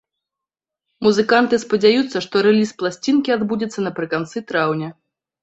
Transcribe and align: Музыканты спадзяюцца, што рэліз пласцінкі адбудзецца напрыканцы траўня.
Музыканты 1.07 1.59
спадзяюцца, 1.63 2.17
што 2.27 2.35
рэліз 2.47 2.73
пласцінкі 2.81 3.35
адбудзецца 3.37 3.79
напрыканцы 3.91 4.37
траўня. 4.51 4.89